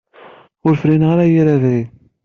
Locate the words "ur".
0.67-0.73